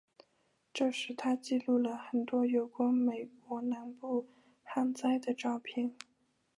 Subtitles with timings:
[0.73, 4.25] 这时他记录了很多有关美国南部
[4.63, 5.93] 旱灾的照片。